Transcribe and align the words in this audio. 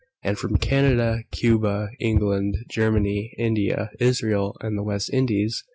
And 0.23 0.35
from 0.35 0.57
Canada, 0.57 1.19
Cuba, 1.29 1.89
England, 1.99 2.55
Germany, 2.71 3.35
India, 3.37 3.91
Israel 3.99 4.57
and 4.59 4.75
the 4.75 4.81
West 4.81 5.11
Indies. 5.13 5.63